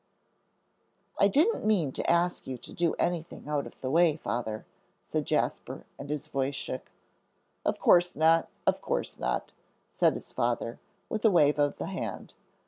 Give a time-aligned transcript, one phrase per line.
[1.19, 4.65] "I didn't mean to ask you to do anything out of the way, Father,"
[5.03, 6.91] said Jasper, and his voice shook.
[7.63, 9.53] "Of course not, of course not,"
[9.91, 12.33] said his father, with a wave of the hand.